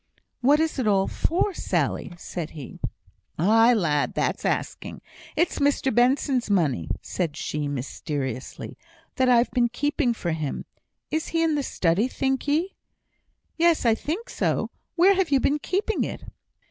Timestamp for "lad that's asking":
3.75-4.99